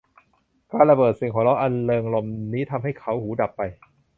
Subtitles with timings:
[0.71, 3.61] การระเบิดเสียงหัวเราะอันเริงรมย์นี้ทำให้เขาหูดับไป